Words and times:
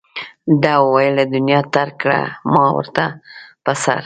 ده 0.61 0.73
وویل 0.85 1.13
له 1.19 1.25
دنیا 1.35 1.59
ترک 1.73 1.95
کړه 2.01 2.19
ما 2.53 2.63
ورته 2.77 3.05
په 3.63 3.71
سر. 3.83 3.99